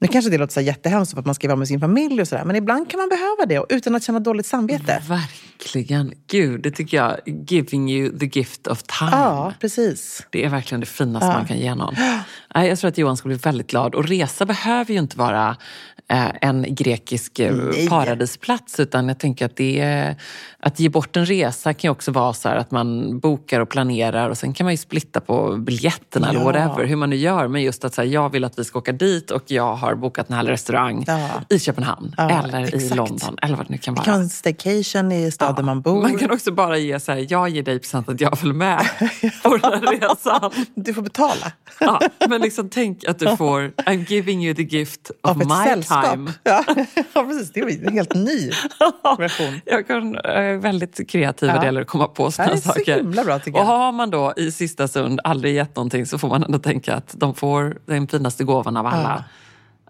[0.00, 2.28] Nu kanske det låter så jättehemskt för att man ska vara med sin familj och
[2.28, 2.44] sådär.
[2.44, 5.02] Men ibland kan man behöva det utan att känna dåligt samvete.
[5.08, 6.12] Verkligen.
[6.26, 7.16] Gud, det tycker jag.
[7.50, 9.10] Giving you the gift of time.
[9.10, 10.26] Ja, precis.
[10.30, 11.94] Det är verkligen det finaste man kan ge någon.
[12.54, 13.94] Jag tror att Johan skulle bli väldigt glad.
[13.94, 15.56] Och resa behöver ju inte vara
[16.08, 17.88] en grekisk eh, Nej.
[17.88, 18.80] paradisplats.
[18.80, 20.16] Utan jag tänker att det är,
[20.60, 23.68] att ge bort en resa kan ju också vara så här att man bokar och
[23.68, 26.44] planerar och sen kan man ju splitta på biljetterna eller Ja.
[26.44, 27.48] whatever, hur man nu gör.
[27.48, 29.94] Men just att så här, jag vill att vi ska åka dit och jag har
[29.94, 31.28] bokat en härlig restaurang Ja.
[31.48, 32.96] i Köpenhamn Ja, eller i exakt.
[32.96, 34.04] London eller vad det nu kan Det vara.
[34.04, 36.02] kan vara en staycation i staden man bor.
[36.02, 38.86] Man kan också bara ge så här, jag ger dig present att jag följer med
[39.42, 40.50] på den här resan.
[40.74, 41.52] Du får betala.
[42.28, 45.95] Men liksom tänk att du får, I'm giving you the gift of ett my sällskap.
[46.02, 46.32] Time.
[46.42, 46.64] Ja.
[47.14, 47.50] ja, precis.
[47.52, 48.50] Det är en helt ny
[49.18, 49.60] version.
[49.64, 51.64] Jag kan, är väldigt kreativ Ja.
[51.64, 52.96] gäller att komma på Ja, sådana det är så saker.
[52.96, 53.64] himla bra, tycker och jag.
[53.66, 57.14] har man då i sista stund aldrig gett någonting så får man ändå tänka att
[57.18, 59.24] de får den finaste gåvan av alla.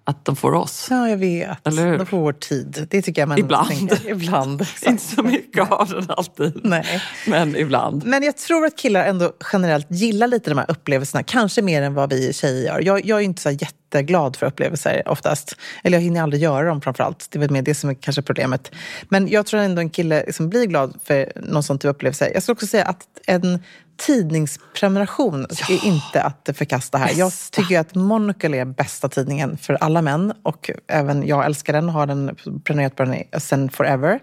[0.08, 0.86] Att de får oss.
[0.90, 1.66] Ja, jag vet.
[1.66, 1.98] Eller hur?
[1.98, 2.86] De får vår tid.
[2.90, 3.68] Det tycker jag man Ibland.
[3.68, 4.10] tänker.
[4.10, 4.66] Ibland.
[4.86, 6.60] Inte så mycket av den alltid.
[6.64, 7.02] Nej.
[7.26, 8.04] Men ibland.
[8.04, 11.94] Men jag tror att killar ändå generellt gillar lite de här upplevelserna, kanske mer än
[11.94, 12.80] vad vi tjejer gör.
[12.80, 15.56] Jag, jag är inte så jätteglad för upplevelser oftast.
[15.84, 17.28] Eller jag hinner aldrig göra dem framförallt.
[17.30, 18.70] Det är väl mer det som är kanske problemet.
[19.08, 22.30] Men jag tror ändå en kille liksom blir glad för någon sån typ av upplevelse.
[22.34, 23.62] Jag skulle också säga att en
[23.96, 27.10] tidningsprenumeration är inte att förkasta här.
[27.14, 27.62] Jag Bästa.
[27.62, 31.92] tycker att Monocle är bästa tidningen för alla män och även jag älskar den och
[31.92, 34.20] har den prenumererat på den sen forever.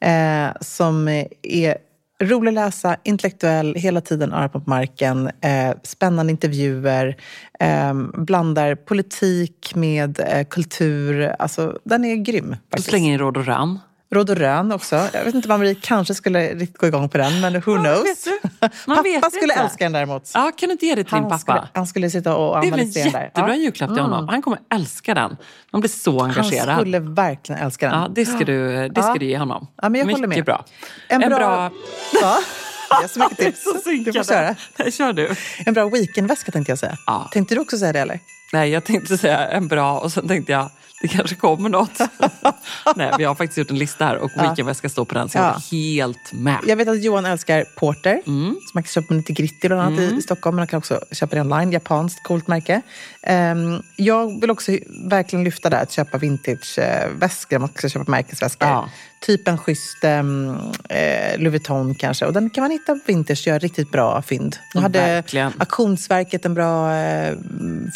[0.00, 1.08] Eh, som
[1.42, 1.78] är
[2.22, 7.16] rolig att läsa, intellektuell, hela tiden öra på marken, eh, spännande intervjuer,
[7.60, 11.34] eh, blandar politik med eh, kultur.
[11.38, 12.50] Alltså, den är grym.
[12.50, 12.88] Du Faktiskt.
[12.88, 13.78] slänger in råd och ran.
[14.10, 15.08] Råd och rön också.
[15.12, 18.26] Jag vet inte, Marie kanske skulle riktigt gå igång på den, men who knows?
[18.86, 19.54] Man Pappa skulle inte.
[19.64, 20.30] älska den däremot.
[20.34, 21.38] Ja, kan du inte ge det till din han, pappa?
[21.38, 23.54] skulle, han skulle sitta och Det är väl en analysera den jättebra Ja.
[23.54, 23.60] Mm.
[23.60, 24.28] julklapp till honom.
[24.28, 25.36] Han kommer älska den.
[25.72, 26.76] Man blir så Han engagerad.
[26.78, 28.00] skulle verkligen älska den.
[28.00, 29.16] Ja, det ska du, det ska Ja.
[29.18, 29.66] du ge honom.
[29.82, 30.44] Ja, men jag Mycket håller med.
[30.44, 30.64] bra.
[31.08, 31.70] En En bra- bra...
[32.22, 32.38] Ja,
[33.00, 33.62] det är så mycket tips.
[33.64, 34.54] Så Du får köra.
[34.78, 35.34] Nej, kör du.
[35.66, 36.96] En bra weekendväska tänkte jag säga.
[37.06, 37.28] Ja.
[37.32, 38.20] Tänkte du också säga det eller?
[38.52, 40.70] Nej, jag tänkte säga en bra och sen tänkte jag
[41.02, 41.98] det kanske kommer något.
[42.96, 45.44] Nej, vi har faktiskt gjort en lista här och weekendväska står på den så jag
[45.44, 45.54] Ja.
[45.56, 46.58] är helt med.
[46.66, 48.44] Jag vet att Johan älskar Porter, Mm.
[48.54, 50.56] som man kan köpa lite gritti bland annat i Stockholm.
[50.56, 51.72] Men man kan också köpa det online.
[51.72, 52.82] Japanskt coolt märke.
[53.22, 54.72] Ehm, jag vill också
[55.10, 57.58] verkligen lyfta det här att köpa vintage-väskor.
[57.58, 58.68] Man ska köpa märkesväskor.
[58.68, 58.88] Ja.
[59.20, 60.50] Typ en schysst um,
[60.88, 62.26] eh, Louis Vuitton kanske.
[62.26, 64.56] Och den kan man hitta på Vintage gör riktigt bra fynd.
[64.72, 65.52] De hade Verkligen.
[65.58, 67.34] Auktionsverket en bra eh,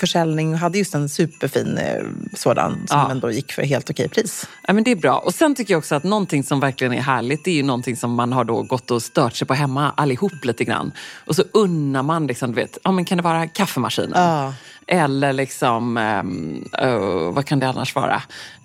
[0.01, 2.03] försäljning och hade just en superfin eh,
[2.37, 3.11] sådan som Ja.
[3.11, 4.49] ändå gick för helt okej pris.
[4.67, 5.19] Ja, men det är bra.
[5.19, 7.97] Och sen tycker jag också att någonting som verkligen är härligt, det är ju någonting
[7.97, 10.93] som man har då gått och stört sig på hemma allihop lite grann.
[11.27, 14.13] Och så unnar man, liksom, du vet, ja, men kan det vara kaffemaskinen?
[14.15, 14.55] Ja.
[14.87, 18.23] Eller liksom, ehm, oh, vad kan det annars vara?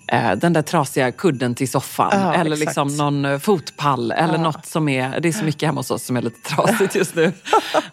[0.08, 2.10] Eh, den där trasiga kudden till soffan.
[2.12, 2.60] Ja, eller exakt.
[2.60, 4.10] liksom någon eh, fotpall.
[4.10, 6.94] Eller något som är, det är så mycket hemma hos oss som är lite trasigt
[6.94, 7.32] just nu.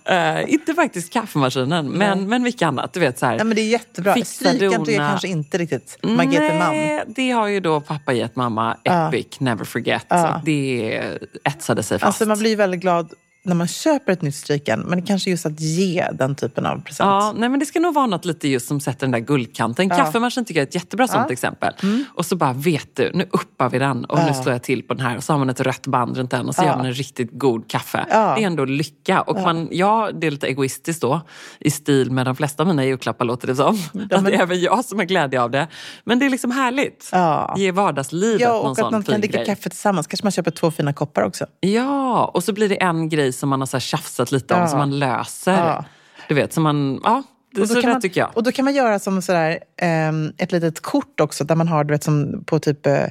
[0.05, 2.93] Eh, inte faktiskt kaffemaskinen, men, men mycket annat.
[2.93, 3.37] Du vet så här.
[3.37, 4.15] Ja, men det är jättebra.
[4.25, 6.29] Strykan är kanske inte riktigt Mann.
[6.29, 10.05] Nej, det har ju då pappa gett mamma Epic Never Forget.
[10.07, 10.41] Ja.
[10.45, 11.01] Det
[11.43, 12.07] etsade sig fast.
[12.07, 13.13] Alltså man blir väldigt glad
[13.45, 17.07] när man köper ett nytt strykjärn, men kanske just att ge den typen av present.
[17.07, 19.87] Ja, nej, men det ska nog vara något lite just som sätter den där guldkanten.
[19.89, 19.95] Ja.
[19.95, 21.21] Kaffematchen tycker jag är ett jättebra sånt Ja.
[21.23, 21.31] Mm.
[21.31, 21.73] exempel.
[22.15, 24.33] Och så bara, vet du, nu uppar vi den och nu Ja.
[24.33, 26.47] slår jag till på den här och så har man ett rött band runt den
[26.47, 26.65] och så Ja.
[26.67, 28.05] gör man en riktigt god kaffe.
[28.09, 29.21] Det är ändå lycka.
[29.21, 31.21] Och man, ja, det är lite egoistiskt då,
[31.59, 33.75] i stil med de flesta av mina julklappar låter det som.
[33.93, 35.67] Ja, att men- det är även jag som har glädje av det.
[36.03, 37.09] Men det är liksom härligt.
[37.11, 37.55] Ja.
[37.57, 39.45] Ge vardagslivet Ja, någon och sån att man kan fin dricka grej.
[39.45, 40.07] kaffe tillsammans.
[40.07, 41.45] Kanske man köper två fina koppar också.
[41.59, 44.67] Ja, och så blir det en grej som man har så här tjafsat lite om,
[44.67, 45.85] som man löser.
[46.27, 46.99] Du vet, som man...
[47.03, 48.31] Ja, Och då så kan man, jag.
[48.33, 51.83] Och då kan man göra som sådär, ehm, ett litet kort också, där man har,
[51.83, 53.05] du vet, som på typ, eh,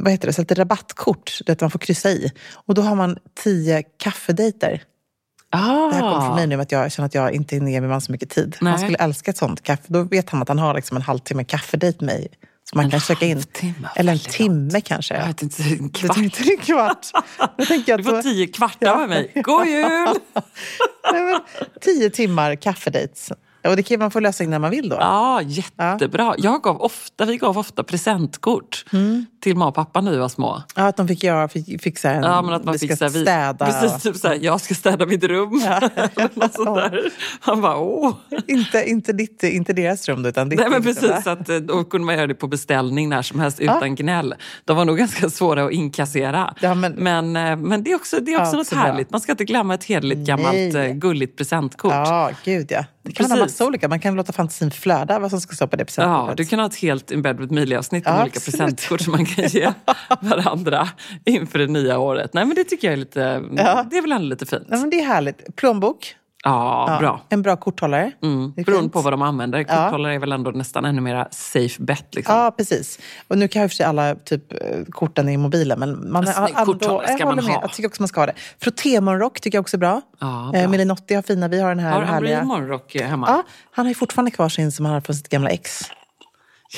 [0.00, 2.32] vad heter det, så lite rabattkort, det man får kryssa i.
[2.54, 4.82] Och då har man tio kaffedejter.
[5.50, 5.88] Ah.
[5.88, 7.90] Det här kommer från mig nu, att jag känner att jag inte hinner ge min
[7.90, 8.56] man så mycket tid.
[8.60, 8.70] Nej.
[8.70, 9.82] Han skulle älska ett sånt kaffe.
[9.86, 12.28] Då vet han att han har liksom en halvtimme kaffedejt med mig.
[12.70, 13.36] Som man En kan checka in.
[13.36, 15.14] halvtimme, Eller en timme kanske.
[15.16, 16.16] Jag vet inte, en Du kvart.
[16.16, 17.06] tänkte en kvart.
[17.68, 18.96] Tänker Du får tio kvartar Ja.
[18.98, 19.32] med mig.
[19.42, 19.84] God jul!
[21.12, 21.40] Nej, men,
[21.80, 23.32] tio timmar kaffedejts.
[23.68, 24.96] Och det kan man få lösa när man vill då.
[25.00, 26.34] Ja, jättebra.
[26.38, 29.26] Jag gav ofta, vi gav ofta presentkort Mm.
[29.42, 30.62] till mamma och pappa när vi var små.
[30.76, 33.10] Ja, att de fick göra, fick, så här, Ja, men att man vi ska här,
[33.12, 33.66] vi, städa.
[33.66, 35.60] Precis, typ så här, jag ska städa mitt rum.
[36.52, 37.00] Sånt där.
[37.40, 38.14] Han bara, åh.
[38.46, 40.58] inte, inte, ditt, inte deras rum utan ditt.
[40.60, 41.32] Nej men precis, va?
[41.32, 44.34] att, eh, då kunde man göra det på beställning när som helst utan gnäll.
[44.64, 46.54] De var nog ganska svåra att inkassera.
[46.60, 49.10] Ja, men- men, eh, men det är också, det är också Ja, något härligt.
[49.10, 50.76] Man ska inte glömma ett hederligt gammalt Nej.
[50.76, 51.92] eh, gulligt presentkort.
[51.92, 52.84] Ja, gud ja.
[53.02, 53.38] Det kan Precis.
[53.54, 53.88] Massa olika.
[53.88, 56.28] Man kan låta fantasin flöda vad som ska stå på det presentkortet.
[56.28, 58.60] Ja, du kan ha ett helt In bed with Emilia-avsnitt om Ja, olika absolut.
[58.60, 59.72] presentkort som man kan ge
[60.20, 60.88] varandra
[61.24, 62.34] inför det nya året.
[62.34, 63.86] Nej men det tycker jag är lite, Ja.
[63.90, 64.66] det är väl ändå lite fint.
[64.70, 65.56] Ja, men det är härligt.
[65.56, 66.16] Plånbok.
[66.44, 67.20] Ja, Ja, bra.
[67.28, 68.12] En bra korthållare.
[68.22, 68.52] Mm.
[68.52, 68.92] Beroende fint.
[68.92, 69.62] på vad de använder.
[69.64, 72.14] Korthållare är väl ändå nästan ännu mer safe bet.
[72.14, 72.34] Liksom.
[72.36, 72.98] Ja, precis.
[73.28, 74.58] Och nu kan jag för sig alla typ, eh,
[74.90, 77.44] korten i mobilen, men man har snygg korthållare ska jag man med.
[77.44, 77.60] ha.
[77.62, 78.32] Jag tycker också man ska ha det.
[78.60, 80.00] Frottémonrock tycker jag också är bra.
[80.18, 80.60] Ja, bra.
[80.60, 82.44] Eh, Melinotti har fina, vi har den här Har härliga.
[82.44, 83.26] morgonrock eh, hemma?
[83.28, 85.80] Ja, han har ju fortfarande kvar sin som han hade från sitt gamla ex.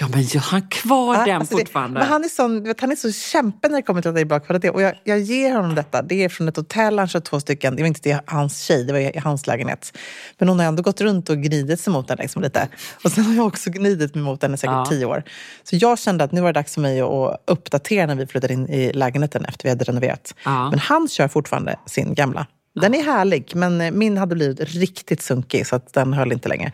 [0.00, 2.00] Ja, men jag har kvar Ja, den alltså det- fortfarande.
[2.00, 4.20] Men han är, sån, vet, han är så kämpe när det kommer till att det
[4.20, 4.70] är bra kvalitet.
[4.70, 6.02] Och jag, jag ger honom detta.
[6.02, 7.76] Det är från ett hotell, han köpte två stycken.
[7.76, 9.96] Det var inte till hans tjej, det var i hans lägenhet.
[10.38, 12.68] Men hon har ändå gått runt och gnidit sig mot den liksom, lite.
[13.04, 14.86] Och sen har jag också gnidit mig mot den i säkert Ja.
[14.86, 15.22] tio år.
[15.64, 18.52] Så jag kände att nu var det dags för mig att uppdatera när vi flyttade
[18.54, 20.34] in i lägenheten efter vi hade renoverat.
[20.44, 20.70] Ja.
[20.70, 22.46] Men han kör fortfarande sin gamla.
[22.80, 26.48] Den är härlig, men eh, min hade blivit riktigt sunkig så att den höll inte
[26.48, 26.72] längre.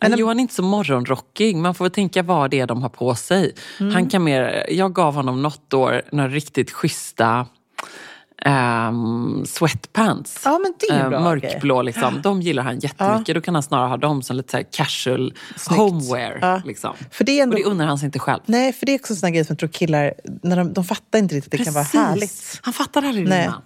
[0.00, 1.56] Men Men, Johan är inte så morgonrockig.
[1.56, 3.54] Man får väl tänka vad det är de har på sig.
[3.80, 3.94] Mm.
[3.94, 7.46] Han kan mer, jag gav honom något år några riktigt schyssta
[8.42, 10.40] ehm, sweatpants.
[11.02, 12.14] Ja, bra mörkblå liksom.
[12.22, 13.34] De gillar han jättemycket.
[13.34, 15.34] Då kan han snarare ha dem som lite casual
[15.68, 16.38] homewear.
[16.40, 16.62] Ja.
[16.64, 16.94] Liksom.
[17.10, 18.40] För det är ändå- Och det unnar han sig inte själv.
[18.46, 20.84] Nej, för det är också en sån grej som jag tror killar, när de, de
[20.84, 22.60] fattar inte riktigt att det kan vara härligt.
[22.62, 23.62] Han fattar aldrig det innan.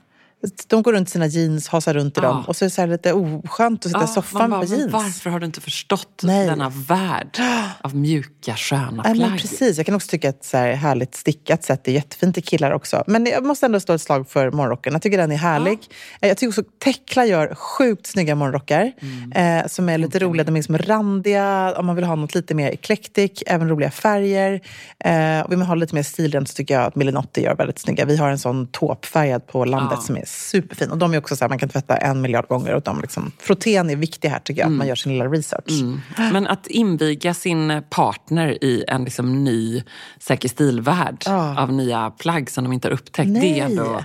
[0.66, 2.28] De går runt i sina jeans, hasar runt i Ja.
[2.28, 4.68] dem och så är det så lite oskönt att sitta i Ja, soffan bara, med
[4.68, 4.92] jeans.
[4.92, 6.46] Varför har du inte förstått Nej.
[6.46, 7.38] denna värld
[7.80, 9.16] av mjuka, sköna plagg?
[9.18, 9.76] men precis.
[9.76, 13.04] Jag kan också tycka att så här härligt stickat sätt är jättefint i killar också.
[13.06, 14.92] Men jag måste ändå slå ett slag för morgonrocken.
[14.92, 15.78] Jag tycker den är härlig.
[16.20, 18.92] Eh, Jag tycker också att Tekla gör sjukt snygga morgonrockar.
[19.02, 19.32] Mm.
[19.60, 20.44] Eh, som är lite roliga.
[20.44, 21.74] De är liksom randiga.
[21.78, 23.42] Om man vill ha något lite mer eclectic.
[23.46, 24.60] Även roliga färger.
[25.04, 27.78] Eh, och vill man ha lite mer stilrent så tycker jag att Melinotti gör väldigt
[27.78, 28.04] snygga.
[28.04, 30.06] Vi har en sån taupfärgad på landet Ja.
[30.06, 30.90] som är superfin.
[30.90, 32.74] Och de är också så här, man kan tvätta en miljard gånger.
[32.74, 34.66] Och de liksom, frottén är viktig här tycker jag.
[34.66, 35.80] Att man gör sin lilla research.
[35.80, 36.00] Mm.
[36.32, 39.82] Men att inviga sin partner i en liksom ny
[40.18, 41.60] säker stilvärld Ja.
[41.62, 43.60] av nya plagg som de inte har upptäckt, det Nej.
[43.60, 44.04] är ändå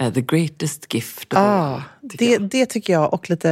[0.00, 1.82] eh, the greatest gift Ja, all.
[2.10, 3.14] tycker det, det tycker jag.
[3.14, 3.50] Och lite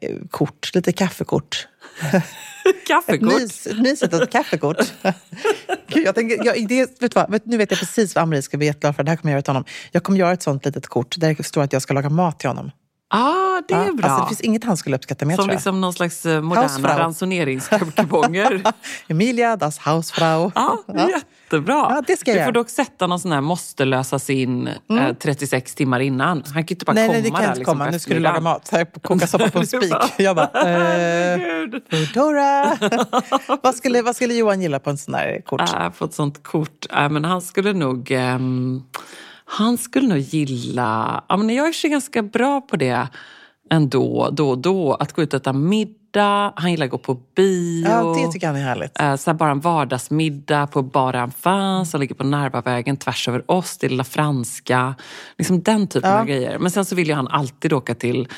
[0.00, 1.66] eh, kort, lite kaffekort.
[2.86, 3.32] Kaffekort.
[3.32, 4.76] ett mysigt att ett kaffekort.
[5.86, 8.56] Gud, jag tänker, jag, det, vet vad, vet, nu vet jag precis vad Amri ska
[8.56, 9.02] bli jätteglad för.
[9.02, 9.64] Det här kommer jag göra till honom.
[9.92, 12.38] Jag kommer göra ett sånt litet kort där det står att jag ska laga mat
[12.38, 12.70] till honom
[13.10, 14.08] ah, det är Ja, bra.
[14.08, 15.56] Alltså, det finns inget han skulle uppskatta mer som tror jag.
[15.56, 16.98] liksom någon slags eh, moderna Hausfrau.
[16.98, 18.62] ransoneringskuponger.
[19.08, 20.52] Emilia, das Hausfrau.
[20.54, 21.74] Ja, jättebra.
[21.90, 22.46] Ja, det ska jag du göra.
[22.48, 24.74] får dock sätta någon sån här måste lösas in eh,
[25.22, 26.42] 36 timmar innan.
[26.46, 27.90] Han kan ju inte bara Nej, komma nej, det kan där, inte liksom, komma.
[27.90, 28.70] Nu ska du laga mat.
[29.02, 29.94] Koka soppa på en spik.
[30.16, 30.50] Jag bara,
[31.34, 31.40] eh,
[33.62, 35.60] vad, skulle, vad skulle Johan gilla på en sån här kort?
[35.60, 36.86] Äh, på ett sånt kort.
[36.90, 38.10] Äh, men han skulle nog...
[38.10, 38.82] ehm,
[39.50, 41.24] han skulle nog gilla...
[41.28, 43.08] Ja, men jag är ganska bra på det
[43.70, 44.94] ändå, då och då.
[44.94, 46.52] Att gå ut och äta middag.
[46.56, 47.88] Han gillar att gå på bio.
[47.88, 49.00] Ja, det tycker han är härligt.
[49.00, 53.78] Eh, Så bara en vardagsmiddag på Bar Enfant som ligger på Narvavägen tvärs över oss,
[53.78, 54.94] det lilla franska.
[55.38, 56.20] Liksom den typen Ja.
[56.20, 56.58] av grejer.
[56.58, 58.28] Men sen så vill ju han alltid åka till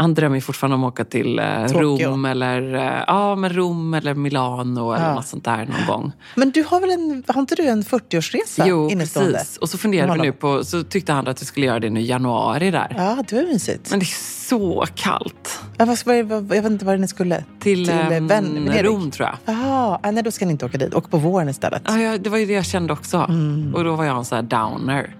[0.00, 3.94] Han drömmer ju fortfarande om att åka till eh, Rom eller, eh, ja, men Rom
[3.94, 6.12] eller Milano eller något sånt där någon gång.
[6.34, 9.56] Men du har väl en, har inte du en 40-årsresa Jo, precis.
[9.56, 12.00] Och så funderar vi nu på, så tyckte han att vi skulle göra det nu
[12.00, 12.94] i januari där.
[12.98, 13.90] Ja, det var mysigt.
[13.90, 15.60] Men det är så kallt.
[15.78, 17.44] Ja, vad, vad, vad, jag vet inte var ni skulle.
[17.60, 19.54] Till, till vän, Rom tror jag.
[19.54, 20.94] Jaha, nej då ska ni inte åka dit.
[20.94, 21.82] Åk på våren istället.
[21.86, 23.16] Ja, ja, det var ju det jag kände också.
[23.16, 23.74] Mm.
[23.74, 25.16] Och då var jag en sån här downer.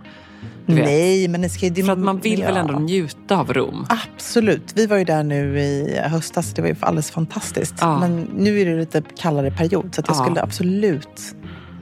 [0.74, 1.84] Nej, men det ska ju...
[1.84, 2.46] För att man vill ja.
[2.46, 3.86] väl ändå njuta av Rom?
[3.88, 4.72] Absolut.
[4.74, 6.52] Vi var ju där nu i höstas.
[6.54, 7.74] Det var ju alldeles fantastiskt.
[7.80, 8.00] Ja.
[8.00, 10.24] Men nu är det lite kallare period så jag ja.
[10.24, 11.34] skulle absolut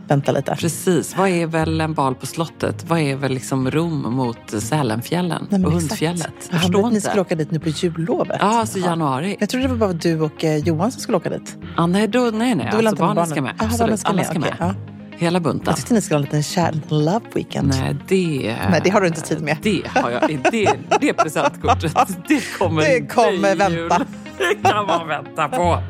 [0.08, 0.56] vänta lite.
[0.56, 1.16] Precis.
[1.16, 2.84] Vad är väl en bal på slottet?
[2.88, 6.34] Vad är väl liksom Rom mot Sälenfjällen Nej, och Hundfjället?
[6.50, 6.94] Jag förstår inte.
[6.94, 8.36] Ni skulle åka dit nu på jullovet?
[8.40, 9.36] Ja, alltså januari.
[9.40, 11.56] Jag trodde det var bara du och eh, Johan som skulle åka dit.
[11.76, 12.66] Ah, nej, då, nej, nej.
[12.66, 13.54] Alltså, barnen, barnen ska med.
[13.60, 14.00] Aha, Absolut.
[14.00, 14.54] Ska Alla ska med.
[14.54, 14.97] Okay.
[15.18, 15.64] Hela bunten.
[15.66, 17.68] Jag tyckte ni skulle ha en liten kär love weekend.
[17.68, 18.56] Nej, det...
[18.70, 19.56] Nej, det har du inte tid med.
[19.62, 20.40] Det har jag.
[20.52, 21.92] Det, det presentkortet,
[22.28, 24.06] det kommer Det kommer vänta.
[24.38, 25.82] Det kan man vänta på.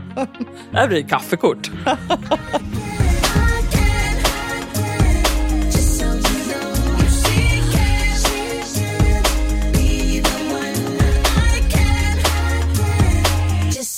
[0.70, 1.70] Det här blir kaffekort.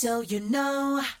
[0.01, 1.20] so you know.